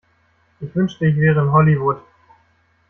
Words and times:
Ich 0.59 0.73
wünschte 0.75 1.05
ich 1.05 1.15
wäre 1.15 1.41
in 1.43 1.51
Hollywood. 1.51 2.01